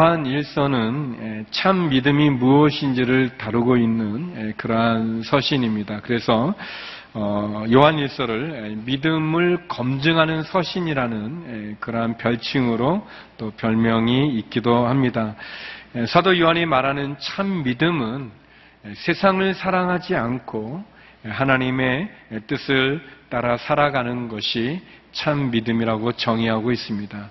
[0.00, 6.00] 요한 일서는 참 믿음이 무엇인지를 다루고 있는 그러한 서신입니다.
[6.00, 6.54] 그래서
[7.12, 13.06] 어, 요한 일서를 믿음을 검증하는 서신이라는 그러한 별칭으로
[13.36, 15.34] 또 별명이 있기도 합니다.
[16.08, 18.30] 사도 요한이 말하는 참 믿음은
[18.94, 20.82] 세상을 사랑하지 않고
[21.24, 22.08] 하나님의
[22.46, 24.80] 뜻을 따라 살아가는 것이
[25.12, 27.30] 참 믿음이라고 정의하고 있습니다.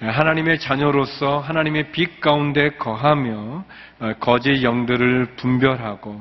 [0.00, 3.64] 하나님의 자녀로서 하나님의 빛 가운데 거하며
[4.00, 6.20] 어, 거짓 영들을 분별하고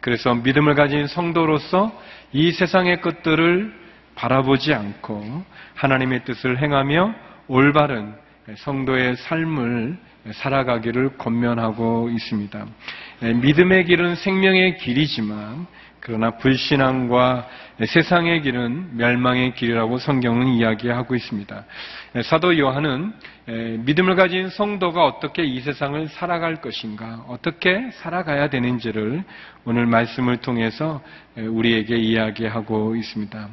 [0.00, 1.92] 그래서 믿음을 가진 성도로서
[2.32, 3.74] 이 세상의 것들을
[4.14, 5.44] 바라보지 않고
[5.74, 7.14] 하나님의 뜻을 행하며
[7.48, 8.14] 올바른
[8.56, 9.98] 성도의 삶을
[10.32, 12.66] 살아가기를 권면하고 있습니다.
[13.40, 15.66] 믿음의 길은 생명의 길이지만
[16.02, 17.46] 그러나 불신앙과
[17.86, 21.64] 세상의 길은 멸망의 길이라고 성경은 이야기하고 있습니다.
[22.24, 23.12] 사도 요한은
[23.84, 29.24] 믿음을 가진 성도가 어떻게 이 세상을 살아갈 것인가, 어떻게 살아가야 되는지를
[29.64, 31.02] 오늘 말씀을 통해서
[31.36, 33.48] 우리에게 이야기하고 있습니다.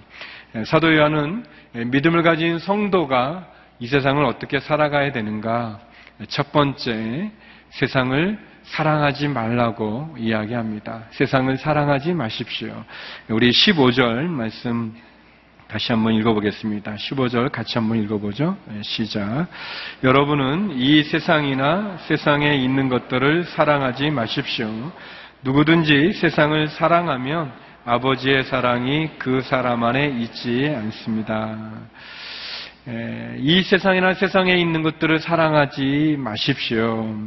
[0.66, 3.48] 사도 요한은 믿음을 가진 성도가
[3.80, 5.80] 이 세상을 어떻게 살아가야 되는가,
[6.28, 7.32] 첫 번째
[7.70, 11.06] 세상을 사랑하지 말라고 이야기합니다.
[11.12, 12.84] 세상을 사랑하지 마십시오.
[13.30, 14.94] 우리 15절 말씀
[15.68, 16.96] 다시 한번 읽어보겠습니다.
[16.96, 18.58] 15절 같이 한번 읽어보죠.
[18.66, 19.48] 네, 시작.
[20.04, 24.70] 여러분은 이 세상이나 세상에 있는 것들을 사랑하지 마십시오.
[25.44, 27.52] 누구든지 세상을 사랑하면
[27.86, 31.58] 아버지의 사랑이 그 사람 안에 있지 않습니다.
[33.40, 37.18] 이 세상이나 세상에 있는 것들을 사랑하지 마십시오.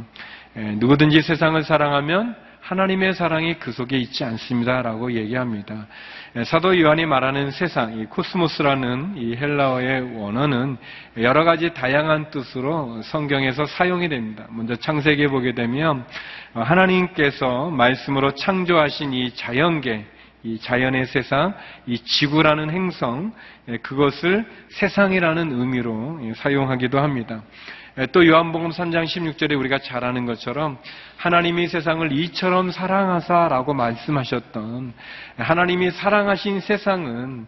[0.55, 5.85] 누구든지 세상을 사랑하면 하나님의 사랑이 그 속에 있지 않습니다라고 얘기합니다.
[6.45, 10.77] 사도 요한이 말하는 세상, 이 코스모스라는 이 헬라어의 원어는
[11.17, 14.47] 여러 가지 다양한 뜻으로 성경에서 사용이 됩니다.
[14.49, 16.05] 먼저 창세기에 보게 되면
[16.53, 20.05] 하나님께서 말씀으로 창조하신 이 자연계,
[20.43, 21.53] 이 자연의 세상,
[21.85, 23.33] 이 지구라는 행성,
[23.83, 27.43] 그것을 세상이라는 의미로 사용하기도 합니다.
[28.13, 30.77] 또 요한복음 3장 16절에 우리가 잘 아는 것처럼
[31.17, 34.93] 하나님이 세상을 이처럼 사랑하사라고 말씀하셨던
[35.37, 37.47] 하나님이 사랑하신 세상은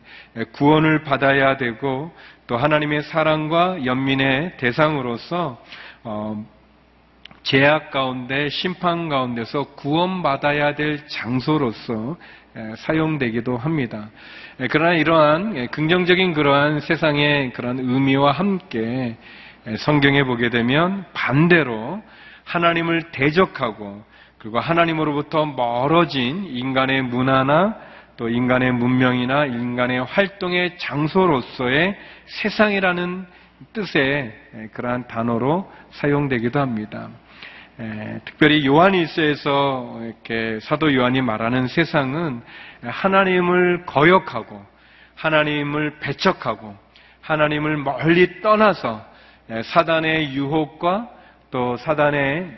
[0.51, 2.13] 구원을 받아야 되고
[2.47, 5.63] 또 하나님의 사랑과 연민의 대상으로서
[6.03, 6.45] 어,
[7.43, 12.17] 제약 가운데 심판 가운데서 구원받아야 될 장소로서
[12.77, 14.09] 사용되기도 합니다.
[14.69, 19.17] 그러나 이러한 긍정적인 그러한 세상의 그런 의미와 함께
[19.79, 22.01] 성경에 보게 되면 반대로
[22.43, 24.03] 하나님을 대적하고
[24.37, 27.77] 그리고 하나님으로부터 멀어진 인간의 문화나
[28.17, 33.25] 또 인간의 문명이나 인간의 활동의 장소로서의 세상이라는
[33.71, 34.33] 뜻의
[34.73, 37.09] 그러한 단어로 사용되기도 합니다.
[38.25, 42.41] 특별히 요한일서에서 이렇게 사도 요한이 말하는 세상은
[42.81, 44.63] 하나님을 거역하고
[45.15, 46.75] 하나님을 배척하고
[47.21, 49.13] 하나님을 멀리 떠나서
[49.49, 51.09] 예, 사단의 유혹과
[51.51, 52.57] 또 사단의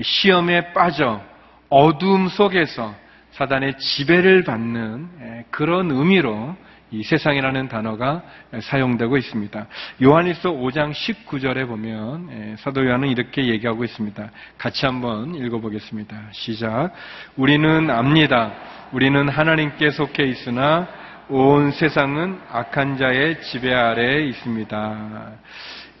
[0.00, 1.22] 시험에 빠져
[1.68, 2.94] 어두움 속에서
[3.32, 6.56] 사단의 지배를 받는 예, 그런 의미로
[6.92, 8.22] 이 세상이라는 단어가
[8.60, 9.66] 사용되고 있습니다.
[10.02, 14.30] 요한일서 5장 19절에 보면 예, 사도 요한은 이렇게 얘기하고 있습니다.
[14.58, 16.28] 같이 한번 읽어보겠습니다.
[16.32, 16.92] 시작.
[17.36, 18.52] 우리는 압니다.
[18.92, 20.86] 우리는 하나님께 속해 있으나
[21.30, 25.32] 온 세상은 악한 자의 지배 아래에 있습니다.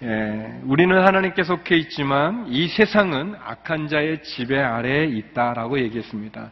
[0.04, 6.50] 예, 우리는 하나님께 속해 있지만 이 세상은 악한 자의 지배 아래에 있다라고 얘기했습니다.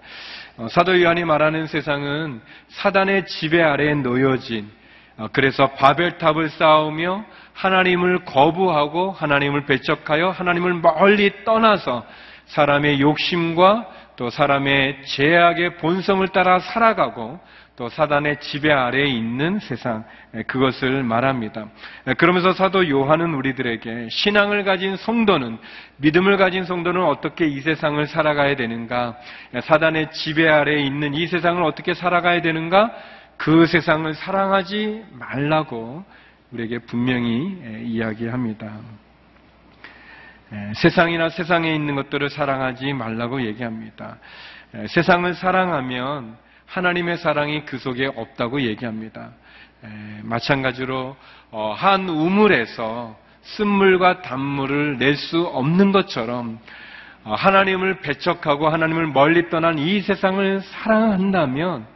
[0.59, 4.71] 어, 사도 요한이 말하는 세상은 사단의 지배 아래에 놓여진
[5.17, 7.25] 어, 그래서 바벨탑을 쌓으며
[7.55, 12.07] 하나님을 거부하고 하나님을 배척하여 하나님을 멀리 떠나서
[12.47, 13.89] 사람의 욕심과
[14.21, 17.41] 또 사람의 죄악의 본성을 따라 살아가고
[17.75, 20.05] 또 사단의 지배 아래에 있는 세상
[20.47, 21.69] 그것을 말합니다.
[22.19, 25.57] 그러면서 사도 요한은 우리들에게 신앙을 가진 성도는
[25.97, 29.17] 믿음을 가진 성도는 어떻게 이 세상을 살아가야 되는가?
[29.63, 32.93] 사단의 지배 아래에 있는 이 세상을 어떻게 살아가야 되는가?
[33.39, 36.05] 그 세상을 사랑하지 말라고
[36.53, 38.71] 우리에게 분명히 이야기합니다.
[40.75, 44.19] 세상이나 세상에 있는 것들을 사랑하지 말라고 얘기합니다.
[44.89, 46.37] 세상을 사랑하면
[46.67, 49.31] 하나님의 사랑이 그 속에 없다고 얘기합니다.
[49.85, 49.89] 에,
[50.23, 51.17] 마찬가지로
[51.51, 56.61] 어, 한 우물에서 쓴물과 단물을 낼 수 없는 것처럼
[57.25, 61.87] 어, 하나님을 배척하고 하나님을 멀리 떠난 이 세상을 사랑한다면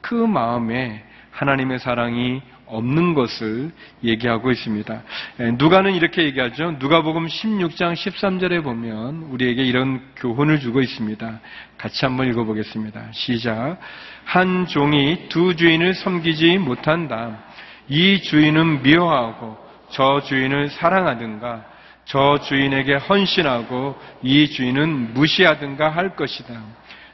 [0.00, 3.70] 그 마음에 하나님의 사랑이 없는 것을
[4.02, 5.02] 얘기하고 있습니다.
[5.40, 6.76] 예, 누가는 이렇게 얘기하죠.
[6.78, 11.40] 누가복음 16장 13절에 보면 우리에게 이런 교훈을 주고 있습니다.
[11.76, 13.08] 같이 한번 읽어보겠습니다.
[13.12, 13.78] 시작.
[14.24, 17.44] 한 종이 두 주인을 섬기지 못한다.
[17.88, 19.58] 이 주인은 미워하고
[19.90, 21.64] 저 주인을 사랑하든가
[22.06, 26.54] 저 주인에게 헌신하고 이 주인은 무시하든가 할 것이다.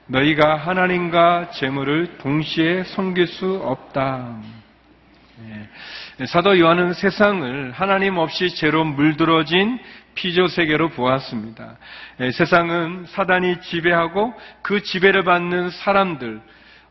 [0.07, 4.60] 너희가 하나님과 재물을 동시에 섬길 수 없다.
[5.49, 6.27] 예.
[6.27, 9.79] 사도 요한은 세상을 하나님 없이 죄로 물들어진
[10.15, 11.77] 피조 세계로 보았습니다.
[12.21, 16.41] 예, 세상은 사단이 지배하고 그 지배를 받는 사람들,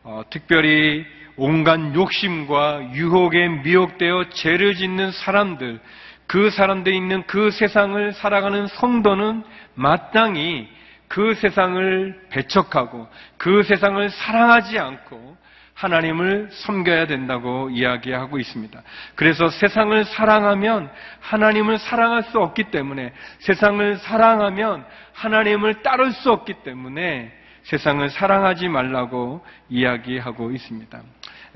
[0.02, 1.04] 어, 특별히
[1.36, 5.80] 온갖 욕심과 유혹에 미혹되어 죄를 짓는 사람들,
[6.26, 9.42] 그 사람들이 있는 그 세상을 살아가는 성도는
[9.74, 10.68] 마땅히
[11.08, 15.36] 그 세상을 배척하고 그 세상을 사랑하지 않고
[15.80, 18.82] 하나님을 섬겨야 된다고 이야기하고 있습니다.
[19.14, 20.90] 그래서 세상을 사랑하면
[21.20, 24.84] 하나님을 사랑할 수 없기 때문에 세상을 사랑하면
[25.14, 27.32] 하나님을 따를 수 없기 때문에
[27.62, 31.00] 세상을 사랑하지 말라고 이야기하고 있습니다.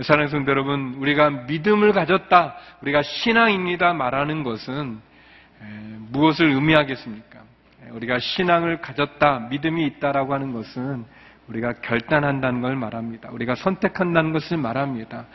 [0.01, 5.01] 사랑하는 성도 여러분, 우리가 믿음을 가졌다, 우리가 신앙입니다 말하는 것은
[6.11, 7.41] 무엇을 의미하겠습니까?
[7.91, 11.05] 우리가 신앙을 가졌다, 믿음이 있다라고 하는 것은
[11.49, 13.31] 우리가 결단한다는 걸 말합니다.
[13.31, 15.27] 우리가 선택한다는 것을 말합니다.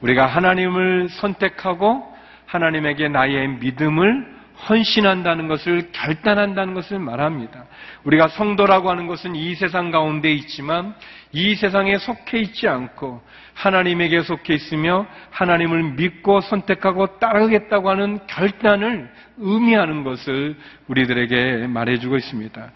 [0.00, 2.14] 우리가 하나님을 선택하고
[2.46, 4.36] 하나님에게 나의 믿음을
[4.68, 7.66] 헌신한다는 것을 결단한다는 것을 말합니다.
[8.04, 10.94] 우리가 성도라고 하는 것은 이 세상 가운데 있지만
[11.32, 13.20] 이 세상에 속해 있지 않고
[13.54, 20.56] 하나님에게 속해 있으며 하나님을 믿고 선택하고 따르겠다고 하는 결단을 의미하는 것을
[20.88, 22.70] 우리들에게 말해주고 있습니다.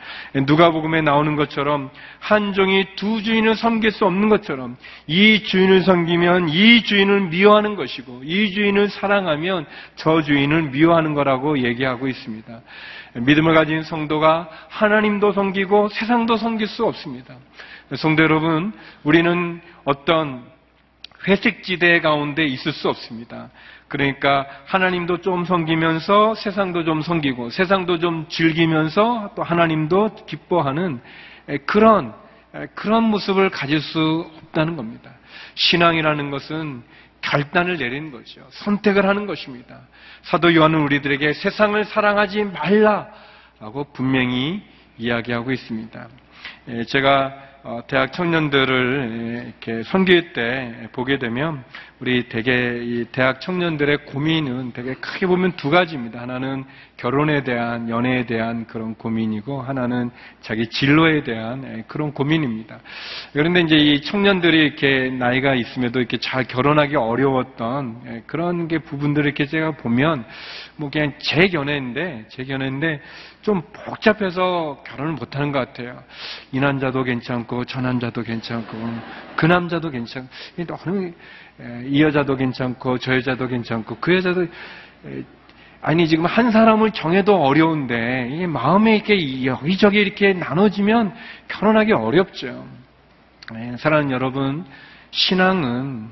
[0.46, 4.76] 누가복음에 나오는 것처럼 한 종이 두 주인을 섬길 수 없는 것처럼
[5.06, 9.66] 이 주인을 섬기면 이 주인을 미워하는 것이고 이 주인을 사랑하면
[9.96, 12.60] 저 주인을 미워하는 거라고 얘기하고 있습니다.
[13.14, 17.34] 믿음을 가진 성도가 하나님도 섬기고 세상도 섬길 수 없습니다.
[17.96, 18.72] 성도 여러분,
[19.02, 20.49] 우리는 어떤
[21.26, 23.50] 회색지대 가운데 있을 수 없습니다.
[23.88, 31.00] 그러니까 하나님도 좀 섬기면서 세상도 좀 섬기고 세상도 좀 즐기면서 또 하나님도 기뻐하는
[31.66, 32.14] 그런
[32.74, 35.10] 그런 모습을 가질 수 없다는 겁니다.
[35.54, 36.82] 신앙이라는 것은
[37.20, 38.46] 결단을 내리는 거죠.
[38.50, 39.80] 선택을 하는 것입니다.
[40.22, 44.62] 사도 요한은 우리들에게 세상을 사랑하지 말라라고 분명히
[44.98, 46.08] 이야기하고 있습니다.
[46.88, 47.49] 제가 어,
[47.88, 51.62] 대학 청년들을 이렇게 선교회 때 보게 되면
[52.00, 56.22] 우리 대개 대학 청년들의 고민은 되게 크게 보면 두 가지입니다.
[56.22, 56.64] 하나는
[56.96, 60.10] 결혼에 대한 연애에 대한 그런 고민이고 하나는
[60.40, 62.78] 자기 진로에 대한 예, 그런 고민입니다.
[63.34, 69.26] 그런데 이제 이 청년들이 이렇게 나이가 있음에도 이렇게 잘 결혼하기 어려웠던 예, 그런 게 부분들을
[69.26, 70.24] 이렇게 제가 보면
[70.76, 73.02] 뭐 그냥 제 견해인데 제 견해인데
[73.42, 76.02] 좀 복잡해서 결혼을 못하는 것 같아요.
[76.52, 78.76] 이 남자도 괜찮고 저 남자도 괜찮고
[79.36, 80.28] 그 남자도 괜찮고
[80.84, 81.12] 어느
[81.86, 84.46] 이 여자도 괜찮고 저 여자도 괜찮고 그 여자도
[85.82, 91.14] 아니 지금 한 사람을 정해도 어려운데 마음에 이렇게 여기저기 이렇게 나눠지면
[91.48, 92.66] 결혼하기 어렵죠.
[93.78, 94.66] 사랑하는 여러분
[95.12, 96.08] 신앙은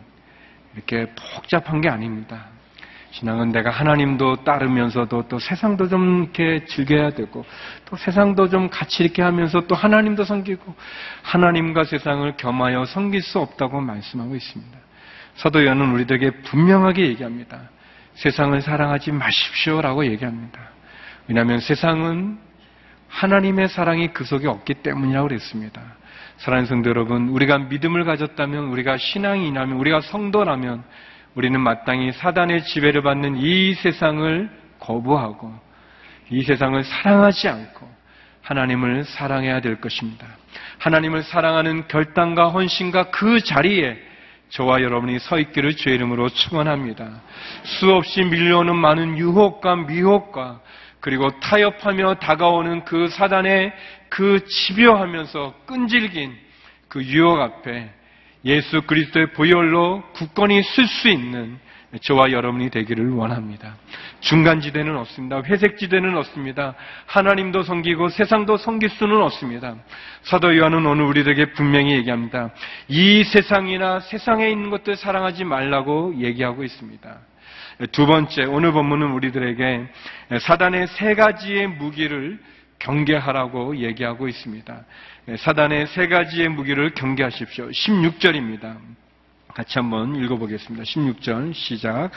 [0.75, 2.47] 이렇게 복잡한 게 아닙니다.
[3.10, 7.44] 신앙은 내가 하나님도 따르면서도 또 세상도 좀 이렇게 즐겨야 되고
[7.86, 10.74] 또 세상도 좀 같이 이렇게 하면서 또 하나님도 섬기고
[11.22, 14.78] 하나님과 세상을 겸하여 섬길 수 없다고 말씀하고 있습니다.
[15.36, 17.70] 사도 요한은 우리들에게 분명하게 얘기합니다.
[18.14, 20.60] 세상을 사랑하지 마십시오라고 얘기합니다.
[21.28, 22.38] 왜냐하면 세상은
[23.08, 25.80] 하나님의 사랑이 그 속에 없기 때문이라고 그랬습니다.
[26.38, 30.84] 사랑하는 성도 여러분, 우리가 믿음을 가졌다면, 우리가 신앙이라면, 우리가 성도라면,
[31.38, 35.54] 우리는 마땅히 사단의 지배를 받는 이 세상을 거부하고,
[36.30, 37.88] 이 세상을 사랑하지 않고,
[38.42, 40.26] 하나님을 사랑해야 될 것입니다.
[40.78, 43.97] 하나님을 사랑하는 결단과 헌신과 그 자리에
[44.49, 47.09] 저와 여러분이 서 있기를 주의 이름으로 축원합니다.
[47.62, 50.61] 수없이 밀려오는 많은 유혹과 미혹과
[50.99, 53.73] 그리고 타협하며 다가오는 그 사단의
[54.09, 56.37] 그 집요하면서 끈질긴
[56.88, 57.90] 그 유혹 앞에
[58.45, 61.59] 예수 그리스도의 보혈로 굳건히 쓸 수 있는
[62.02, 63.76] 저와 여러분이 되기를 원합니다.
[64.21, 65.42] 중간 지대는 없습니다.
[65.42, 66.75] 회색 지대는 없습니다.
[67.07, 69.75] 하나님도 섬기고 세상도 섬길 수는 없습니다.
[70.23, 72.50] 사도 요한은 오늘 우리에게 분명히 얘기합니다.
[72.88, 77.18] 이 세상이나 세상에 있는 것들 사랑하지 말라고 얘기하고 있습니다.
[77.92, 79.87] 두 번째, 오늘 본문은 우리들에게
[80.40, 82.38] 사단의 세 가지의 무기를
[82.80, 84.85] 경계하라고 얘기하고 있습니다.
[85.37, 87.68] 사단의 세 가지의 무기를 경계하십시오.
[87.68, 88.76] 16절입니다.
[89.54, 90.85] 같이 한번 읽어보겠습니다.
[90.85, 92.11] 16절 시작.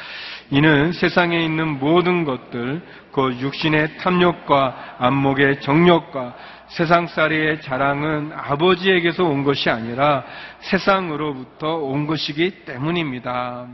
[0.49, 6.35] 이는 세상에 있는 모든 것들, 그 육신의 탐욕과 안목의 정욕과
[6.67, 10.23] 세상살이의 자랑은 아버지에게서 온 것이 아니라
[10.59, 13.67] 세상으로부터 온 것이기 때문입니다.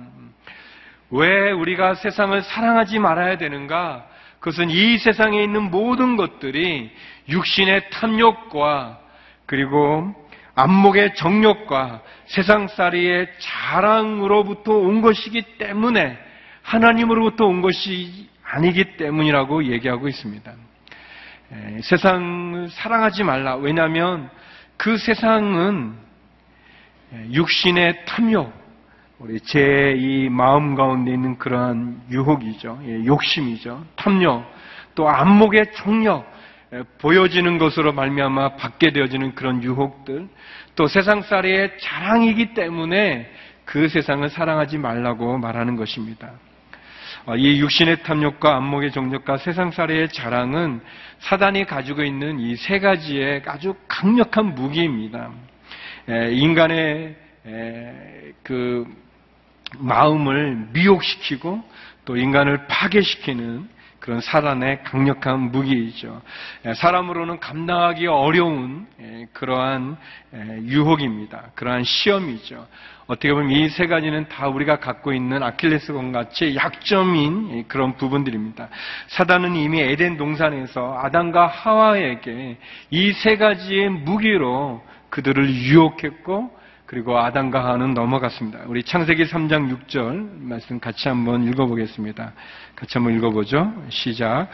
[1.12, 4.08] 왜 우리가 세상을 사랑하지 말아야 되는가?
[4.40, 6.92] 그것은 이 세상에 있는 모든 것들이
[7.30, 9.07] 육신의 탐욕과
[9.48, 10.14] 그리고
[10.54, 16.18] 안목의 정욕과 세상살이의 자랑으로부터 온 것이기 때문에
[16.62, 20.52] 하나님으로부터 온 것이 아니기 때문이라고 얘기하고 있습니다.
[21.82, 23.56] 세상을 사랑하지 말라.
[23.56, 24.30] 왜냐하면
[24.78, 25.96] 그 세상은
[27.32, 28.54] 육신의 탐욕,
[29.20, 32.80] 우리 제 이 마음 가운데 있는 그러한 유혹이죠.
[32.84, 33.86] 예, 욕심이죠.
[33.96, 34.44] 탐욕,
[34.94, 36.30] 또 안목의 정력,
[36.98, 40.28] 보여지는 것으로 말미암아 받게 되어지는 그런 유혹들,
[40.76, 43.32] 또 세상살이의 자랑이기 때문에
[43.66, 46.32] 그 세상을 사랑하지 말라고 말하는 것입니다.
[47.26, 50.82] 어, 이 육신의 탐욕과 안목의 정력과 세상살이의 자랑은
[51.20, 55.32] 사단이 가지고 있는 이 세 가지의 아주 강력한 무기입니다.
[56.08, 57.16] 인간의
[58.44, 58.86] 그
[59.78, 61.64] 마음을 미혹시키고
[62.06, 63.68] 또 인간을 파괴시키는
[64.08, 66.22] 그런 사단의 강력한 무기이죠.
[66.78, 68.88] 사람으로는 감당하기 어려운
[69.34, 69.98] 그러한
[70.62, 71.52] 유혹입니다.
[71.56, 72.66] 그러한 시험이죠.
[73.08, 78.70] 어떻게 보면 이 세 가지는 다 우리가 갖고 있는 아킬레스건 같이 약점인 그런 부분들입니다.
[79.08, 82.58] 사단은 이미 에덴 동산에서 아담과 하와에게
[82.92, 86.57] 이 세 가지의 무기로 그들을 유혹했고
[86.88, 88.60] 그리고 아담과 하와는 넘어갔습니다.
[88.68, 92.32] 우리 창세기 3장 6절 말씀 같이 한번 읽어보겠습니다.
[92.78, 93.74] 같이 한번 읽어보죠.
[93.90, 94.48] 시작.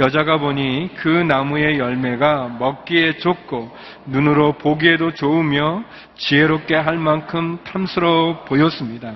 [0.00, 3.70] 여자가 보니 그 나무의 열매가 먹기에 좋고
[4.06, 5.84] 눈으로 보기에도 좋으며
[6.16, 9.14] 지혜롭게 할 만큼 탐스러워 보였습니다.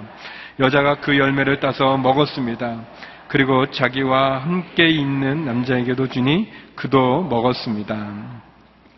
[0.60, 2.84] 여자가 그 열매를 따서 먹었습니다.
[3.26, 8.49] 그리고 자기와 함께 있는 남자에게도 주니 그도 먹었습니다.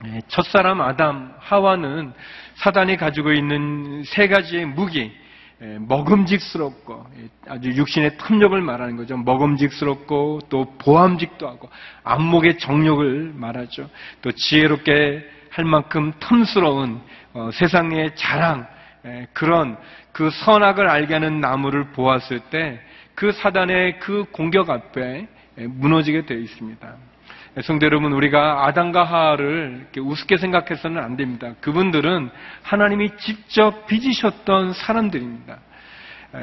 [0.04, 2.12] 네, 첫사람 아담, 하와는
[2.56, 5.12] 사단이 가지고 있는 세 가지의 무기,
[5.62, 9.16] 예, 먹음직스럽고 예, 아주 육신의 탐욕을 말하는 거죠.
[9.16, 11.70] 먹음직스럽고 또 보암직도 하고
[12.02, 13.88] 안목의 정욕을 말하죠.
[14.22, 17.00] 또 지혜롭게 할 만큼 탐스러운
[17.34, 18.66] 어, 세상의 자랑
[19.06, 19.76] 예, 그런
[20.10, 22.80] 그 선악을 알게 하는 나무를 보았을 때
[23.14, 26.96] 그 사단의 그 공격 앞에 무너지게 되어 있습니다.
[27.60, 31.52] 성도 여러분, 우리가 아담과 하하를 우습게 생각해서는 안 됩니다.
[31.60, 32.30] 그분들은
[32.62, 35.58] 하나님이 직접 빚으셨던 사람들입니다.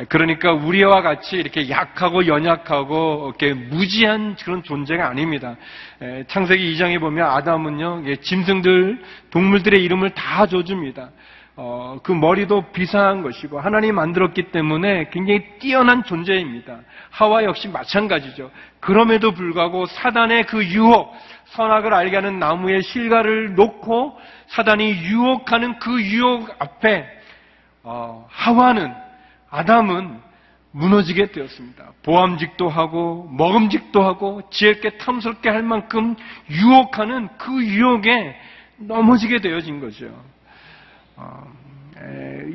[0.09, 5.55] 그러니까 우리와 같이 이렇게 약하고 연약하고 이렇게 무지한 그런 존재가 아닙니다.
[6.27, 9.01] 창세기 2장에 보면 아담은요, 짐승들,
[9.31, 11.09] 동물들의 이름을 다 줘줍니다.
[11.61, 16.79] 어, 그 머리도 비상한 것이고 하나님 만들었기 때문에 굉장히 뛰어난 존재입니다.
[17.09, 18.49] 하와 역시 마찬가지죠.
[18.79, 21.13] 그럼에도 불구하고 사단의 그 유혹,
[21.47, 27.05] 선악을 알게 하는 나무의 실과를 놓고 사단이 유혹하는 그 유혹 앞에
[27.83, 28.93] 어, 하와는
[29.49, 30.17] 아담은
[30.71, 31.91] 무너지게 되었습니다.
[32.03, 36.15] 보암직도 하고 먹음직도 하고 지혜롭게 탐스럽게 할 만큼
[36.49, 38.37] 유혹하는 그 유혹에
[38.77, 40.09] 넘어지게 되어진 거죠.
[41.19, 41.43] 어,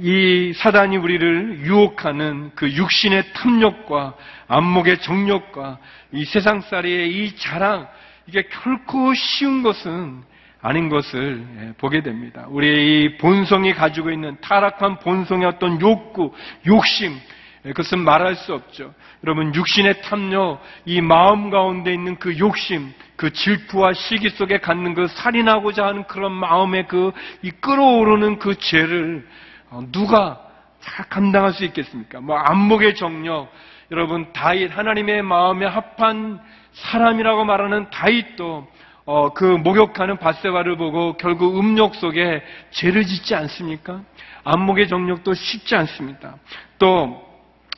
[0.01, 4.15] 이 사단이 우리를 유혹하는 그 육신의 탐욕과
[4.49, 5.79] 안목의 정욕과
[6.13, 7.87] 이 세상살이의 이 자랑
[8.27, 10.23] 이게 결코 쉬운 것은
[10.63, 12.47] 아닌 것을 예, 보게 됩니다.
[12.49, 16.33] 우리의 이 본성이 가지고 있는 타락한 본성의 어떤 욕구,
[16.67, 17.19] 욕심, 예,
[17.65, 18.93] 그것은 말할 수 없죠.
[19.25, 25.07] 여러분, 육신의 탐욕, 이 마음 가운데 있는 그 욕심, 그 질투와 시기 속에 갖는 그
[25.09, 29.27] 살인하고자 하는 그런 마음의 그, 이 끌어오르는 그 죄를
[29.71, 30.41] 어, 누가
[30.85, 32.21] 다 감당할 수 있겠습니까?
[32.21, 33.51] 뭐, 안목의 정력,
[33.91, 36.41] 여러분, 다윗, 하나님의 마음에 합한
[36.73, 38.69] 사람이라고 말하는 다윗도
[39.07, 44.03] 어, 그 목욕하는 바세바를 보고 결국 음욕 속에 죄를 짓지 않습니까?
[44.45, 46.37] 안목의 정력도 쉽지 않습니다.
[46.79, 47.34] 또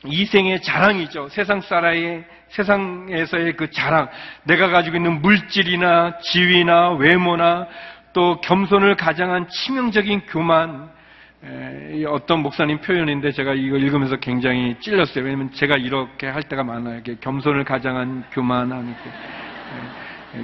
[0.07, 1.29] 이생의 자랑이죠.
[1.29, 4.09] 세상 사람의 세상에서의 그 자랑,
[4.43, 7.67] 내가 가지고 있는 물질이나 지위나 외모나
[8.13, 10.89] 또 겸손을 가장한 치명적인 교만,
[11.43, 15.23] 에, 어떤 목사님 표현인데 제가 이거 읽으면서 굉장히 찔렸어요.
[15.23, 17.03] 왜냐면 제가 이렇게 할 때가 많아요.
[17.21, 18.41] 겸손을 가장한 그,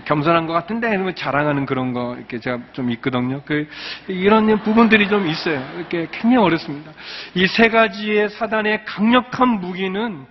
[0.05, 3.41] 겸손한 것 같은데 자랑하는 그런 거 이렇게 제가 좀 있거든요.
[3.45, 3.67] 그
[4.07, 5.61] 이런 부분들이 좀 있어요.
[5.77, 6.91] 이렇게 굉장히 어렵습니다.
[7.35, 10.25] 이 세 가지의 사단의 강력한 무기는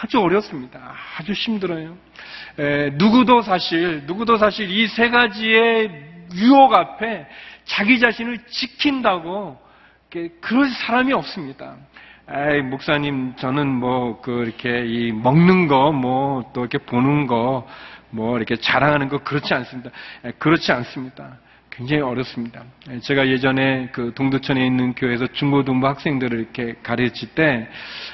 [0.00, 0.94] 아주 어렵습니다.
[1.18, 1.96] 아주 힘들어요.
[2.58, 5.90] 에, 누구도 사실 누구도 사실 이 세 가지의
[6.34, 7.26] 유혹 앞에
[7.64, 9.58] 자기 자신을 지킨다고
[10.40, 11.76] 그럴 사람이 없습니다.
[12.30, 17.66] 에이, 목사님, 저는 뭐, 그, 이렇게, 이, 먹는 거, 뭐, 또 이렇게 보는 거,
[18.10, 19.90] 뭐, 이렇게 자랑하는 거, 그렇지 않습니다.
[20.24, 21.38] 에, 그렇지 않습니다.
[21.70, 22.64] 굉장히 어렵습니다.
[22.90, 27.68] 에, 제가 예전에 그 동두천에 있는 교회에서 중고등부 학생들을 이렇게 가르칠 때,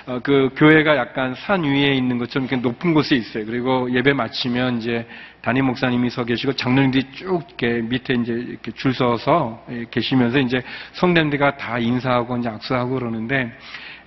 [0.07, 3.47] 어, 그 교회가 약간 산 위에 있는 것처럼 이렇게 높은 곳에 있어요.
[3.47, 5.07] 그리고 예배 마치면 이제
[5.41, 11.57] 담임 목사님이 서 계시고 장로님들이 쭉 이렇게 밑에 이제 이렇게 줄 서서 계시면서 이제 성대님들과
[11.57, 13.51] 다 인사하고 이제 악수하고 그러는데,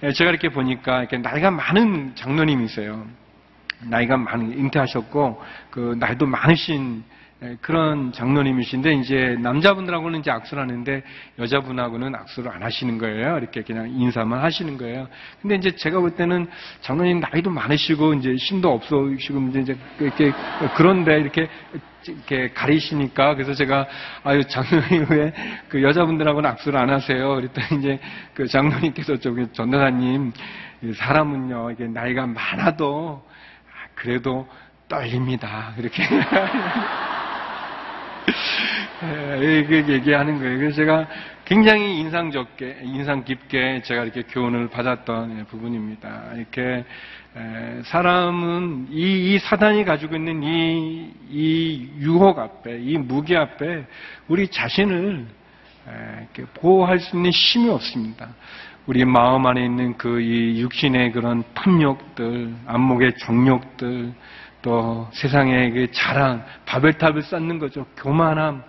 [0.04, 3.08] 예, 제가 이렇게 보니까 이렇게 나이가 많은 장로님이세요.
[3.82, 7.04] 나이가 많은 은퇴하셨고 그 나이도 많으신
[7.44, 11.04] 예, 그런 장로님이신데 이제 남자분들하고는 이제 악수를 하는데
[11.38, 13.38] 여자분하고는 악수를 안 하시는 거예요.
[13.38, 15.08] 이렇게 그냥 인사만 하시는 거예요.
[15.40, 16.48] 근데 이제 제가 볼 때는
[16.82, 20.32] 장로님 나이도 많으시고 이제 신도 없으시고 이제 이렇게
[20.76, 21.48] 그런데 이렇게
[22.08, 23.86] 이렇게 가리시니까 그래서 제가
[24.24, 25.34] 아유 장로님 왜
[25.70, 27.36] 그 여자분들하고는 악수를 안 하세요?
[27.36, 28.00] 그랬더니 이제
[28.34, 30.32] 그 장로님께서 저기 전도사님
[30.96, 33.27] 사람은요 이게 나이가 많아도
[33.98, 34.48] 그래도
[34.88, 36.04] 떨립니다 이렇게
[39.40, 40.58] 이렇게 얘기하는 거예요.
[40.58, 41.08] 그래서 제가
[41.46, 46.32] 굉장히 인상 적게, 인상 깊게 제가 이렇게 교훈을 받았던 부분입니다.
[46.36, 46.84] 이렇게
[47.86, 53.86] 사람은 이, 이 사단이 가지고 있는 이, 이 유혹 앞에, 이 무기 앞에
[54.28, 55.28] 우리 자신을
[56.56, 58.30] 보호할 수 있는 힘이 없습니다.
[58.88, 64.14] 우리 마음 안에 있는 그 이 육신의 그런 탐욕들, 안목의 정욕들,
[64.62, 67.86] 또 세상의 그 자랑, 바벨탑을 쌓는 거죠.
[67.98, 68.64] 교만함,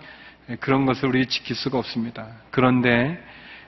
[0.59, 2.27] 그런 것을 우리 지킬 수가 없습니다.
[2.51, 3.17] 그런데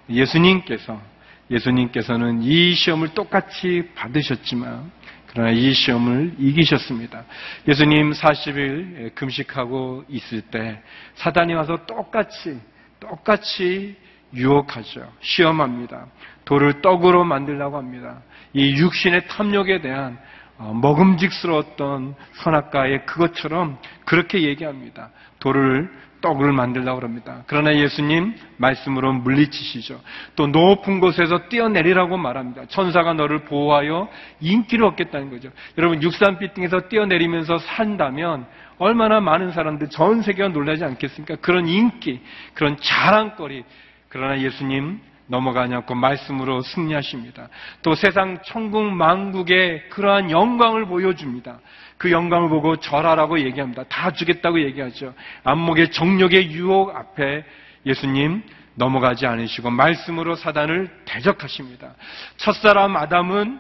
[0.10, 1.02] 예수님께서,
[1.50, 4.92] 예수님께서는 이 시험을 똑같이 받으셨지만,
[5.28, 7.24] 그러나 이 시험을 이기셨습니다.
[7.66, 10.82] 예수님 40일 금식하고 있을 때
[11.16, 12.60] 사단이 와서 똑같이
[13.00, 13.96] 똑같이
[14.34, 15.12] 유혹하죠.
[15.22, 16.08] 시험합니다.
[16.46, 18.22] 돌을 떡으로 만들라고 합니다.
[18.54, 20.18] 이 육신의 탐욕에 대한
[20.58, 25.10] 어, 먹음직스러웠던 선악과의 그것처럼 그렇게 얘기합니다.
[25.40, 25.90] 돌을
[26.22, 27.44] 떡을 만들라고 그럽니다.
[27.48, 30.00] 그러나 예수님 말씀으로 물리치시죠.
[30.36, 32.66] 또 높은 곳에서 뛰어내리라고 말합니다.
[32.68, 34.08] 천사가 너를 보호하여
[34.40, 35.50] 인기를 얻겠다는 거죠.
[35.80, 38.46] 여러분 육산빛 등에서 뛰어내리면서 산다면
[38.78, 41.38] 얼마나 많은 사람들 전 세계가 놀라지 않겠습니까?
[41.38, 42.22] 그런 인기,
[42.54, 43.64] 그런 자랑거리.
[44.12, 47.48] 그러나 예수님 넘어가지 않고 말씀으로 승리하십니다.
[47.82, 51.60] 또 세상 천국 만국의 그러한 영광을 보여줍니다.
[51.98, 53.84] 그 영광을 보고 절하라고 얘기합니다.
[53.84, 55.14] 다 주겠다고 얘기하죠.
[55.46, 57.46] 안목의 정력의 유혹 앞에
[57.86, 58.44] 예수님
[58.76, 61.94] 넘어가지 않으시고 말씀으로 사단을 대적하십니다.
[62.36, 63.60] 첫사람 아담은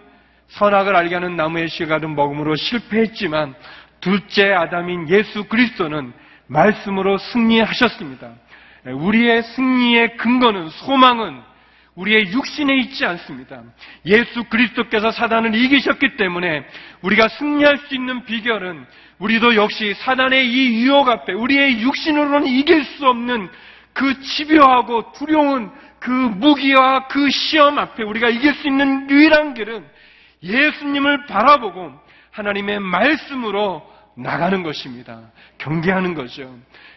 [0.49, 3.55] 선악을 알게 하는 나무의 씨가든 먹음으로 실패했지만
[4.01, 6.11] 둘째 아담인 예수 그리스도는
[6.47, 8.33] 말씀으로 승리하셨습니다.
[8.85, 11.41] 우리의 승리의 근거는 소망은
[11.95, 13.61] 우리의 육신에 있지 않습니다.
[14.05, 16.65] 예수 그리스도께서 사단을 이기셨기 때문에
[17.01, 18.85] 우리가 승리할 수 있는 비결은
[19.19, 23.49] 우리도 역시 사단의 이 유혹 앞에 우리의 육신으로는 이길 수 없는
[23.93, 29.85] 그 집요하고 두려운 그 무기와 그 시험 앞에 우리가 이길 수 있는 유일한 길은
[30.41, 31.91] 예수님을 바라보고
[32.31, 35.21] 하나님의 말씀으로 나가는 것입니다.
[35.57, 36.53] 경계하는 거죠.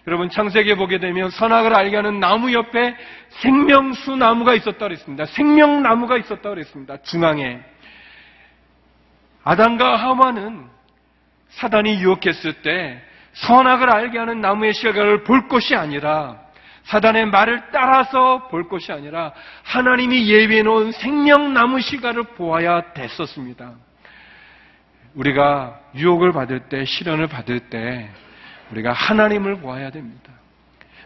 [0.07, 2.96] 여러분 창세기에 보게 되면 선악을 알게 하는 나무 옆에
[3.40, 5.24] 생명수 나무가 있었다 그랬습니다.
[5.27, 6.96] 생명나무가 있었다 그랬습니다.
[7.03, 7.61] 중앙에
[9.44, 10.66] 아담과 하와는
[11.50, 13.03] 사단이 유혹했을 때
[13.35, 16.40] 선악을 알게 하는 나무의 시각을 볼 것이 아니라
[16.85, 23.72] 사단의 말을 따라서 볼 것이 아니라 하나님이 예비해 놓은 생명나무 시각을 보아야 됐었습니다.
[25.14, 28.11] 우리가 유혹을 받을 때, 시련을 받을 때,
[28.70, 30.33] 우리가 하나님을 보아야 됩니다.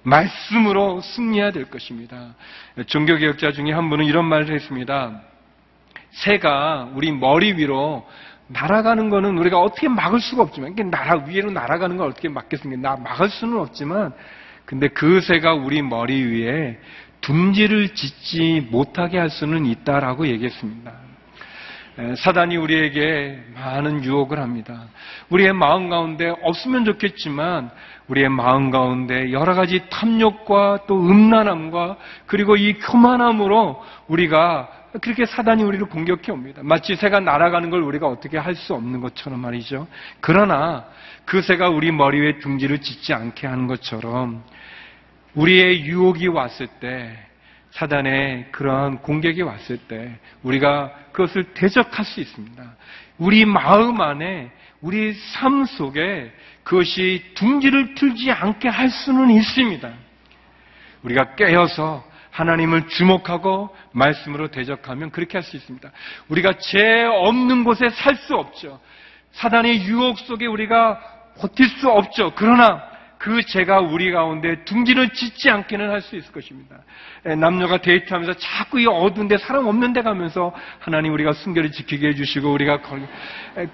[0.02, 2.34] 말씀으로 승리해야 될 것입니다.
[2.86, 5.20] 종교개혁자 중에 한 분은 이런 말을 했습니다.
[6.10, 8.08] 새가 우리 머리 위로
[8.46, 12.80] 날아가는 거는 우리가 어떻게 막을 수가 없지만, 이게 날아, 위로 날아가는 걸 어떻게 막겠습니까?
[12.80, 14.14] 나 막을 수는 없지만,
[14.64, 16.78] 근데 그 새가 우리 머리 위에
[17.20, 21.07] 둥지를 짓지 못하게 할 수는 있다라고 얘기했습니다.
[22.16, 24.84] 사단이 우리에게 많은 유혹을 합니다.
[25.30, 27.70] 우리의 마음 가운데 없으면 좋겠지만
[28.06, 34.68] 우리의 마음 가운데 여러 가지 탐욕과 또 음란함과 그리고 이 교만함으로 우리가
[35.02, 36.62] 그렇게 사단이 우리를 공격해 옵니다.
[36.64, 39.86] 마치 새가 날아가는 걸 우리가 어떻게 할 수 없는 것처럼 말이죠.
[40.20, 40.86] 그러나
[41.24, 44.42] 그 새가 우리 머리 위에 둥지를 짓지 않게 하는 것처럼
[45.34, 47.27] 우리의 유혹이 왔을 때
[47.70, 52.76] 사단의 그러한 공격이 왔을 때 우리가 그것을 대적할 수 있습니다.
[53.18, 54.50] 우리 마음 안에
[54.80, 59.90] 우리 삶 속에 그것이 둥지를 틀지 않게 할 수는 있습니다.
[61.02, 65.90] 우리가 깨어서 하나님을 주목하고 말씀으로 대적하면 그렇게 할 수 있습니다.
[66.28, 68.80] 우리가 죄 없는 곳에 살 수 없죠.
[69.32, 71.00] 사단의 유혹 속에 우리가
[71.38, 72.32] 버틸 수 없죠.
[72.34, 72.82] 그러나
[73.18, 76.76] 그 죄가 우리 가운데 둥지를 짓지 않게는 할 수 있을 것입니다.
[77.38, 82.50] 남녀가 데이트하면서 자꾸 이 어두운 데 사람 없는 데 가면서 하나님 우리가 순결을 지키게 해주시고
[82.52, 82.80] 우리가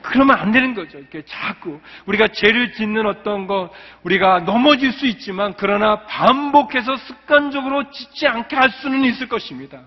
[0.03, 0.99] 그러면 안 되는 거죠.
[0.99, 3.71] 이렇게 자꾸 우리가 죄를 짓는 어떤 것
[4.03, 9.83] 우리가 넘어질 수 있지만 그러나 반복해서 습관적으로 짓지 않게 할 수는 있을 것입니다.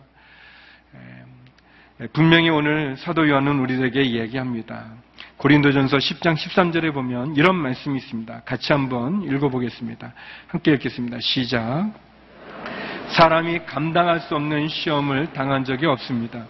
[2.13, 5.06] 분명히 오늘 사도 요한은 우리에게 이야기합니다.
[5.37, 8.41] 고린도전서 10장 13절에 보면 이런 말씀이 있습니다.
[8.43, 10.11] 같이 한번 읽어보겠습니다.
[10.47, 11.19] 함께 읽겠습니다.
[11.19, 11.91] 시작.
[13.09, 16.45] 사람이 감당할 수 없는 시험을 당한 적이 없습니다.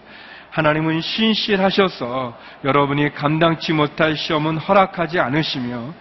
[0.50, 5.92] 하나님은 신실하셔서 여러분이 감당치 못할 시험은 허락하지 않으시며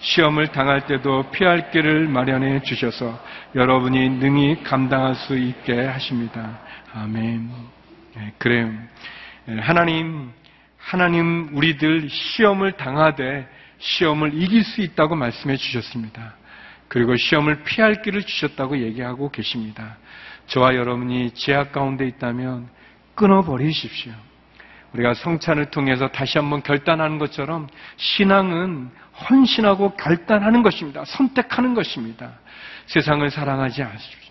[0.00, 3.18] 시험을 당할 때도 피할 길을 마련해 주셔서
[3.54, 6.58] 여러분이 능히 감당할 수 있게 하십니다.
[6.92, 7.50] 아멘.
[8.16, 8.70] 네, 그래요.
[9.46, 10.30] 네, 하나님
[10.84, 16.34] 하나님 우리들 시험을 당하되 시험을 이길 수 있다고 말씀해 주셨습니다.
[16.88, 19.96] 그리고 시험을 피할 길을 주셨다고 얘기하고 계십니다.
[20.46, 22.68] 저와 여러분이 제약 가운데 있다면
[23.14, 24.12] 끊어버리십시오.
[24.92, 27.66] 우리가 성찬을 통해서 다시 한번 결단하는 것처럼
[27.96, 28.90] 신앙은
[29.28, 31.04] 헌신하고 결단하는 것입니다.
[31.06, 32.30] 선택하는 것입니다.
[32.86, 34.23] 세상을 사랑하지 않으십시오.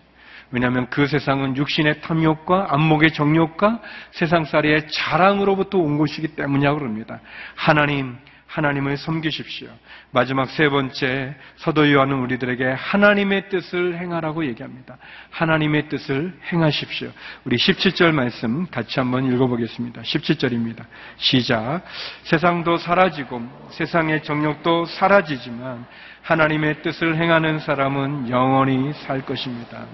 [0.53, 7.21] 왜냐하면 그 세상은 육신의 탐욕과 안목의 정욕과 세상살이의 자랑으로부터 온 것이기 때문이라고 그럽니다.
[7.55, 9.67] 하나님, 하나님을 섬기십시오.
[10.11, 14.97] 마지막 세 번째 서도 요한은 우리들에게 하나님의 뜻을 행하라고 얘기합니다.
[15.31, 17.11] 하나님의 뜻을 행하십시오.
[17.45, 20.03] 우리 17절 말씀 같이 한번 읽어보겠습니다.
[20.03, 20.85] 17절입니다.
[21.17, 21.81] 시작.
[22.25, 25.87] 세상도 사라지고 세상의 정욕도 사라지지만
[26.21, 29.87] 하나님의 뜻을 행하는 사람은 영원히 살 것입니다.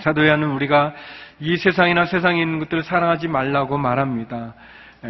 [0.00, 0.94] 사도야는 우리가
[1.40, 4.54] 이 세상이나 세상에 있는 것들을 사랑하지 말라고 말합니다.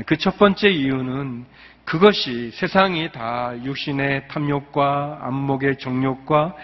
[0.06, 1.46] 그 첫 번째 이유는
[1.84, 6.54] 그것이 세상이 다 육신의 탐욕과 안목의 정욕과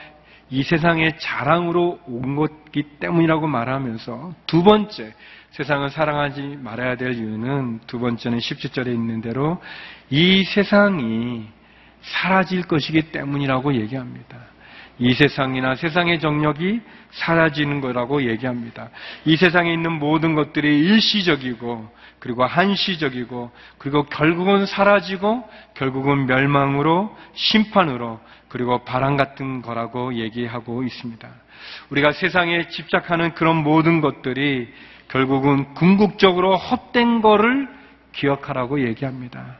[0.51, 5.15] 이 세상의 자랑으로 온 것이기 때문이라고 말하면서 두 번째
[5.53, 9.63] 세상을 사랑하지 말아야 될 이유는 두 번째는 17절에 있는 대로
[10.11, 11.47] 이 세상이
[12.03, 14.52] 사라질 것이기 때문이라고 얘기합니다.
[14.99, 18.91] 이 세상이나 세상의 정력이 사라지는 거라고 얘기합니다.
[19.25, 28.85] 이 세상에 있는 모든 것들이 일시적이고 그리고 한시적이고 그리고 결국은 사라지고 결국은 멸망으로 심판으로 그리고
[28.85, 31.29] 바람 같은 거라고 얘기하고 있습니다.
[31.91, 34.69] 우리가 세상에 집착하는 그런 모든 것들이
[35.09, 37.69] 결국은 궁극적으로 헛된 거를
[38.13, 39.57] 기억하라고 얘기합니다.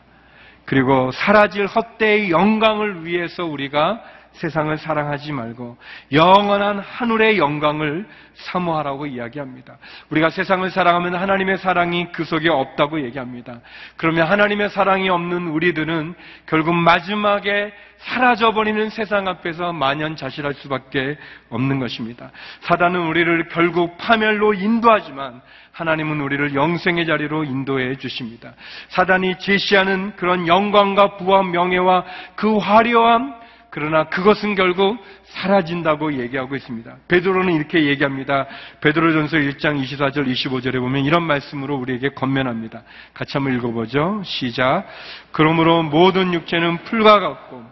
[0.65, 5.77] 그리고 사라질 헛되의 영광을 위해서 우리가 세상을 사랑하지 말고
[6.13, 9.77] 영원한 하늘의 영광을 사모하라고 이야기합니다.
[10.11, 13.61] 우리가 세상을 사랑하면 하나님의 사랑이 그 속에 없다고 얘기합니다.
[13.97, 16.15] 그러면 하나님의 사랑이 없는 우리들은
[16.47, 21.19] 결국 마지막에 사라져버리는 세상 앞에서 만연자실할 수밖에
[21.51, 22.31] 없는 것입니다.
[22.63, 25.41] 사단은 우리를 결국 파멸로 인도하지만
[25.73, 28.55] 하나님은 우리를 영생의 자리로 인도해 주십니다.
[28.89, 33.42] 사단이 제시하는 그런 영광과 부와 명예와 그 화려함
[33.75, 36.95] 그러나 그것은 결국 사라진다고 얘기하고 있습니다.
[37.09, 38.47] 베드로는 이렇게 얘기합니다.
[38.83, 42.83] 베드로전서 1장 24절 25절에 보면 이런 말씀으로 우리에게 건면합니다.
[43.15, 44.21] 같이 한번 읽어보죠.
[44.27, 44.85] 시작.
[45.33, 47.65] 그러므로 모든 육체는 풀과 같고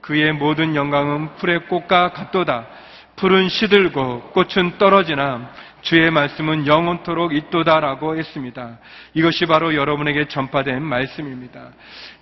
[0.00, 2.68] 그의 모든 영광은 풀의 꽃과 같도다.
[3.16, 5.50] 풀은 시들고 꽃은 떨어지나
[5.82, 8.78] 주의 말씀은 영원토록 있도다라고 했습니다.
[9.14, 11.70] 이것이 바로 여러분에게 전파된 말씀입니다.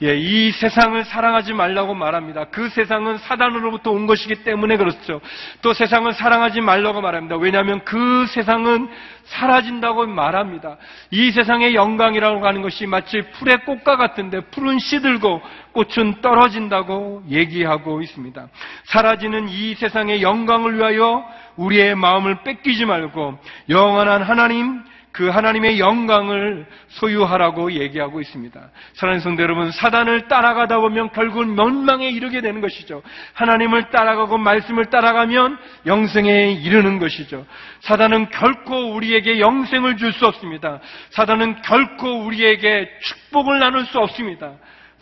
[0.03, 2.45] 예, 이 세상을 사랑하지 말라고 말합니다.
[2.51, 5.21] 그 세상은 사단으로부터 온 것이기 때문에 그렇죠.
[5.62, 7.37] 또 세상을 사랑하지 말라고 말합니다.
[7.37, 8.88] 왜냐하면 그 세상은
[9.25, 10.77] 사라진다고 말합니다.
[11.11, 15.40] 이 세상의 영광이라고 하는 것이 마치 풀의 꽃과 같은데 풀은 시들고
[15.76, 18.48] 꽃은 떨어진다고 얘기하고 있습니다.
[18.84, 21.22] 사라지는 이 세상의 영광을 위하여
[21.56, 28.60] 우리의 마음을 뺏기지 말고 영원한 하나님 그 하나님의 영광을 소유하라고 얘기하고 있습니다.
[28.92, 33.02] 사랑하는 성도 여러분, 사단을 따라가다 보면 결국은 멸망에 이르게 되는 것이죠.
[33.32, 37.46] 하나님을 따라가고 말씀을 따라가면 영생에 이르는 것이죠.
[37.80, 40.80] 사단은 결코 우리에게 영생을 줄 수 없습니다.
[41.10, 44.52] 사단은 결코 우리에게 축복을 나눌 수 없습니다.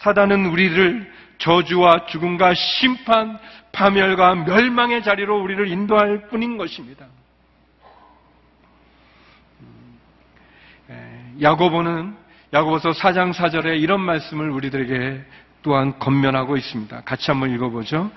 [0.05, 3.39] 사단은 우리를 저주와 죽음과 심판,
[3.73, 7.07] 파멸과 멸망의 자리로 우리를 인도할 뿐인 것입니다.
[11.41, 12.15] 야고보는
[12.53, 15.25] 야고보서 4장 4절에 이런 말씀을 우리들에게
[15.63, 17.01] 또한 건면하고 있습니다.
[17.01, 18.13] 같이 한번 읽어보죠.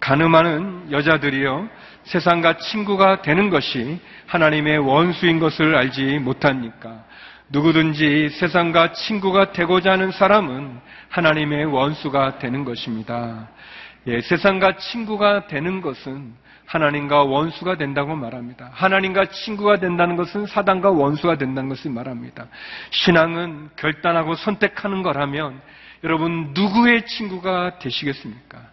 [0.00, 1.68] 가늠하는 여자들이여
[2.04, 7.04] 세상과 친구가 되는 것이 하나님의 원수인 것을 알지 못합니까?
[7.52, 13.50] 누구든지 세상과 친구가 되고자 하는 사람은 하나님의 원수가 되는 것입니다.
[14.06, 16.32] 예, 세상과 친구가 되는 것은
[16.64, 18.70] 하나님과 원수가 된다고 말합니다.
[18.72, 22.46] 하나님과 친구가 된다는 것은 사단과 원수가 된다는 것을 말합니다.
[22.90, 25.60] 신앙은 결단하고 선택하는 거라면
[26.04, 28.71] 여러분 누구의 친구가 되시겠습니까?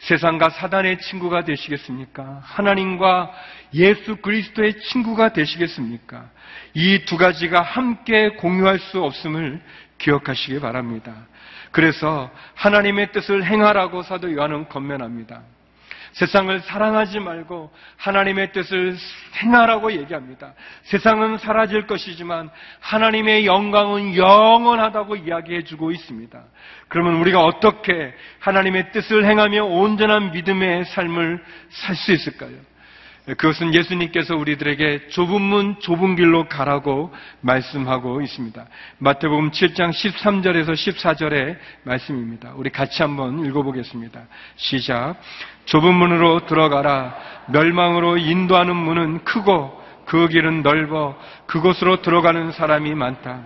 [0.00, 2.40] 세상과 사단의 친구가 되시겠습니까?
[2.42, 3.32] 하나님과
[3.74, 6.30] 예수 그리스도의 친구가 되시겠습니까?
[6.74, 9.60] 이 두 가지가 함께 공유할 수 없음을
[9.98, 11.14] 기억하시기 바랍니다.
[11.70, 15.42] 그래서 하나님의 뜻을 행하라고 사도 요한은 건면합니다.
[16.12, 18.96] 세상을 사랑하지 말고 하나님의 뜻을
[19.42, 20.54] 행하라고 얘기합니다.
[20.82, 26.42] 세상은 사라질 것이지만 하나님의 영광은 영원하다고 이야기해 주고 있습니다.
[26.88, 32.69] 그러면 우리가 어떻게 하나님의 뜻을 행하며 온전한 믿음의 삶을 살 수 있을까요?
[33.26, 38.64] 그것은 예수님께서 우리들에게 좁은 문, 좁은 길로 가라고 말씀하고 있습니다.
[38.98, 42.52] 마태복음 7장 13절에서 14절의 말씀입니다.
[42.56, 44.22] 우리 같이 한번 읽어보겠습니다.
[44.56, 45.16] 시작.
[45.66, 47.14] 좁은 문으로 들어가라.
[47.48, 53.42] 멸망으로 인도하는 문은 크고 그 길은 넓어 그곳으로 들어가는 사람이 많다.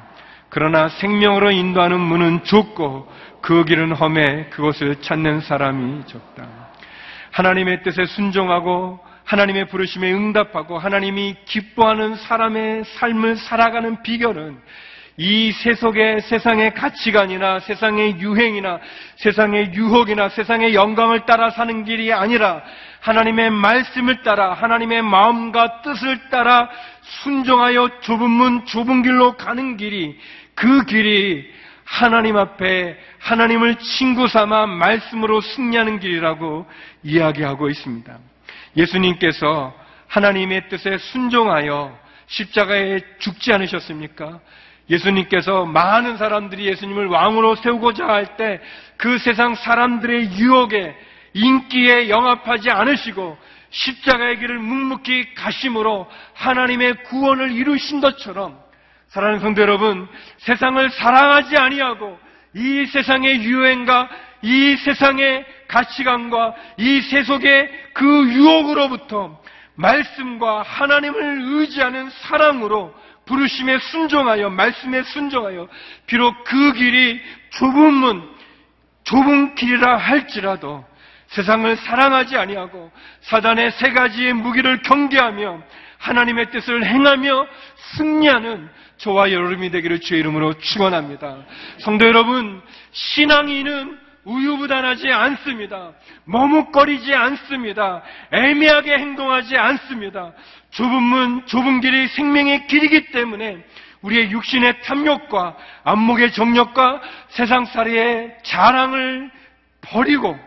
[0.48, 6.46] 그러나 생명으로 인도하는 문은 좁고 그 길은 험해 그곳을 찾는 사람이 적다.
[7.32, 14.58] 하나님의 뜻에 순종하고 하나님의 부르심에 응답하고 하나님이 기뻐하는 사람의 삶을 살아가는 비결은
[15.16, 18.80] 이 세속의 세상의 가치관이나 세상의 유행이나
[19.16, 22.62] 세상의 유혹이나 세상의 영광을 따라 사는 길이 아니라
[23.00, 26.68] 하나님의 말씀을 따라 하나님의 마음과 뜻을 따라
[27.02, 30.18] 순종하여 좁은 문 좁은 길로 가는 길이
[30.54, 31.48] 그 길이
[31.84, 36.66] 하나님 앞에 하나님을 친구 삼아 말씀으로 승리하는 길이라고
[37.04, 38.18] 이야기하고 있습니다.
[38.76, 39.74] 예수님께서
[40.08, 44.40] 하나님의 뜻에 순종하여 십자가에 죽지 않으셨습니까?
[44.90, 48.60] 예수님께서 많은 사람들이 예수님을 왕으로 세우고자 할 때
[48.96, 50.94] 그 세상 사람들의 유혹에
[51.32, 53.36] 인기에 영합하지 않으시고
[53.70, 58.56] 십자가의 길을 묵묵히 가심으로 하나님의 구원을 이루신 것처럼
[59.08, 60.08] 사랑하는 성도 여러분
[60.38, 62.18] 세상을 사랑하지 아니하고
[62.54, 64.08] 이 세상의 유행과
[64.44, 69.40] 이 세상의 가치관과 이 세속의 그 유혹으로부터
[69.74, 75.66] 말씀과 하나님을 의지하는 사랑으로 부르심에 순종하여 말씀에 순종하여
[76.06, 77.20] 비록 그 길이
[77.52, 78.34] 좁은 문
[79.04, 80.84] 좁은 길이라 할지라도
[81.28, 85.62] 세상을 사랑하지 아니하고 사단의 세 가지의 무기를 경계하며
[85.98, 87.46] 하나님의 뜻을 행하며
[87.96, 91.38] 승리하는 저와 여러분이 되기를 주의 이름으로 축원합니다.
[91.78, 95.92] 성도 여러분, 신앙인은 우유부단하지 않습니다.
[96.24, 98.02] 머뭇거리지 않습니다.
[98.32, 100.32] 애매하게 행동하지 않습니다.
[100.70, 103.64] 좁은 문, 좁은 길이 생명의 길이기 때문에
[104.02, 109.30] 우리의 육신의 탐욕과 안목의 정력과 세상살이의 자랑을
[109.80, 110.38] 버리고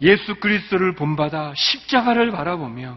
[0.00, 2.96] 예수 그리스도를 본받아 십자가를 바라보며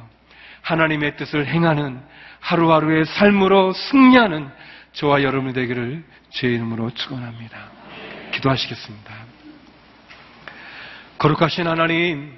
[0.62, 2.02] 하나님의 뜻을 행하는
[2.40, 4.50] 하루하루의 삶으로 승리하는
[4.94, 7.81] 저와 여러분이 되기를 주의 이름으로 축원합니다.
[8.42, 9.14] 기도하시겠습니다.
[11.18, 12.34] 거룩하신 하나님,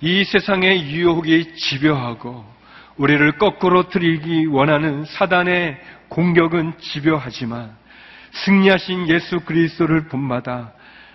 [0.00, 2.44] 이 세상의 유혹이 집요하고
[2.96, 7.74] 우리를 거꾸로 들이기 원하는 사단의 공격은 집요하지만
[8.32, 10.72] 승리하신 예수 그리스도를 본받아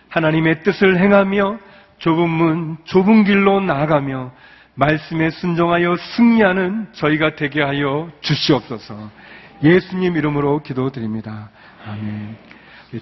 [0.10, 1.60] 하나님의 뜻을 행하며
[2.00, 4.32] 좁은 문, 좁은 길로 나아가며
[4.76, 9.10] 말씀에 순종하여 승리하는 저희가 되게 하여 주시옵소서.
[9.64, 11.50] 예수님 이름으로 기도드립니다.
[11.86, 12.55] 아멘.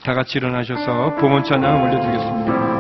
[0.04, 2.73] 다 같이 일어나셔서 봉헌 찬양 올려드리겠습니다.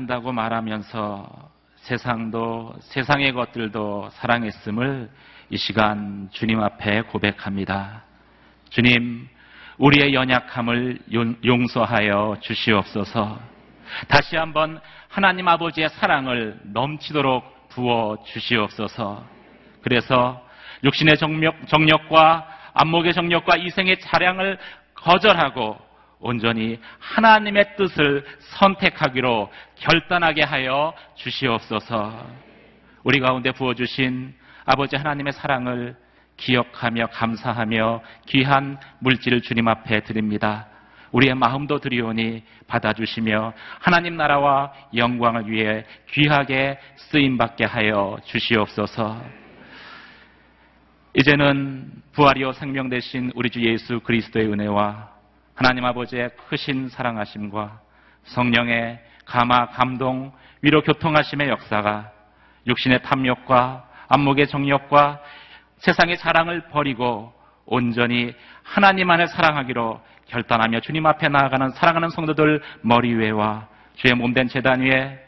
[0.00, 5.10] 사랑한다고 말하면서 세상도 세상의 것들도 사랑했음을
[5.50, 8.04] 이 시간 주님 앞에 고백합니다.
[8.70, 9.28] 주님,
[9.78, 11.00] 우리의 연약함을
[11.44, 13.40] 용서하여 주시옵소서.
[14.08, 19.24] 다시 한번 하나님 아버지의 사랑을 넘치도록 부어 주시옵소서.
[19.82, 20.40] 그래서
[20.84, 24.58] 육신의 정력, 정력과 안목의 정력과 이생의 자량을
[24.94, 25.89] 거절하고
[26.20, 32.26] 온전히 하나님의 뜻을 선택하기로 결단하게 하여 주시옵소서.
[33.02, 34.34] 우리 가운데 부어주신
[34.66, 35.96] 아버지 하나님의 사랑을
[36.36, 40.66] 기억하며 감사하며 귀한 물질을 주님 앞에 드립니다.
[41.12, 49.20] 우리의 마음도 드리오니 받아주시며 하나님 나라와 영광을 위해 귀하게 쓰임받게 하여 주시옵소서.
[51.14, 55.19] 이제는 부활이요 생명 되신 우리 주 예수 그리스도의 은혜와
[55.60, 57.80] 하나님 아버지의 크신 사랑하심과
[58.22, 62.10] 성령의 감화, 감동, 위로 교통하심의 역사가
[62.66, 65.20] 육신의 탐욕과 안목의 정욕과
[65.76, 67.34] 세상의 사랑을 버리고
[67.66, 74.80] 온전히 하나님 안을 사랑하기로 결단하며 주님 앞에 나아가는 사랑하는 성도들 머리 위에와 주의 몸된 재단
[74.80, 75.18] 위에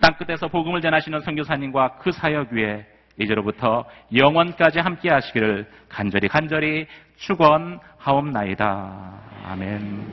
[0.00, 2.84] 땅끝에서 복음을 전하시는 선교사님과 그 사역 위에
[3.18, 9.12] 이제로부터 영원까지 함께 하시기를 간절히 간절히 축원하옵나이다.
[9.44, 10.12] 아멘.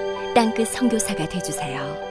[0.33, 2.10] 땅끝 성교사가 되주세요